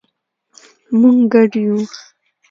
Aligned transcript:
مونږ 0.99 1.19
ګډ 1.33 1.51
یو 1.65 1.77